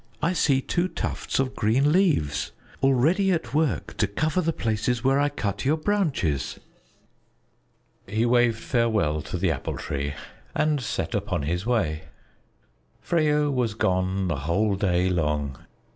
[0.19, 5.19] "I see two tufts of green leaves already at work to cover the places where
[5.19, 6.59] I cut your branches."
[8.07, 10.15] He waved farewell to the Apple Tree
[10.55, 12.05] and set upon his way.
[12.99, 15.63] Freyo was gone the whole day long.